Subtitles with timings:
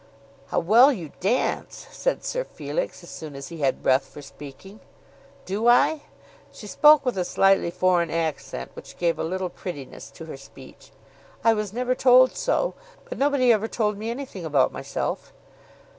[0.47, 4.79] "How well you dance," said Sir Felix, as soon as he had breath for speaking.
[5.45, 6.01] "Do I?"
[6.51, 10.89] She spoke with a slightly foreign accent, which gave a little prettiness to her speech.
[11.43, 12.73] "I was never told so.
[13.07, 15.33] But nobody ever told me anything about myself."